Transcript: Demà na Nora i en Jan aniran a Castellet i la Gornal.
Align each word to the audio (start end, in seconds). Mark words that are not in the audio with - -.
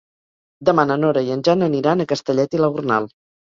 Demà 0.69 0.85
na 0.91 0.97
Nora 1.01 1.23
i 1.27 1.29
en 1.37 1.45
Jan 1.49 1.67
aniran 1.69 2.03
a 2.03 2.09
Castellet 2.15 2.59
i 2.61 2.65
la 2.65 2.73
Gornal. 2.79 3.11